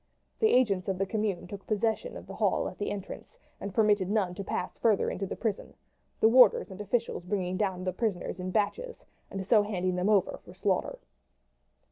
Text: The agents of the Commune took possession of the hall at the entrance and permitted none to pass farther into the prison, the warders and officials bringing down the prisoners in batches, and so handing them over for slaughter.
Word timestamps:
The 0.39 0.47
agents 0.51 0.87
of 0.87 0.97
the 0.97 1.05
Commune 1.05 1.45
took 1.45 1.67
possession 1.67 2.17
of 2.17 2.25
the 2.25 2.33
hall 2.37 2.67
at 2.67 2.79
the 2.79 2.89
entrance 2.89 3.37
and 3.59 3.71
permitted 3.71 4.09
none 4.09 4.33
to 4.33 4.43
pass 4.43 4.79
farther 4.79 5.11
into 5.11 5.27
the 5.27 5.35
prison, 5.35 5.75
the 6.19 6.27
warders 6.27 6.71
and 6.71 6.81
officials 6.81 7.23
bringing 7.23 7.55
down 7.55 7.83
the 7.83 7.93
prisoners 7.93 8.39
in 8.39 8.49
batches, 8.49 9.05
and 9.29 9.45
so 9.45 9.61
handing 9.61 9.93
them 9.97 10.09
over 10.09 10.39
for 10.43 10.55
slaughter. 10.55 10.97